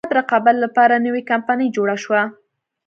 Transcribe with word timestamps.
ازاد 0.03 0.17
رقابت 0.19 0.55
لپاره 0.63 0.95
نوې 1.05 1.21
کمپنۍ 1.31 1.67
جوړه 1.75 1.95
شوه. 2.03 2.21